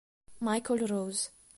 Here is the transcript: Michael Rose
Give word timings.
Michael 0.39 0.81
Rose 0.89 1.29